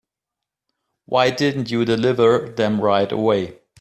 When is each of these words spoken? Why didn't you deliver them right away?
Why 1.05 1.29
didn't 1.29 1.69
you 1.69 1.85
deliver 1.85 2.49
them 2.49 2.81
right 2.81 3.11
away? 3.11 3.59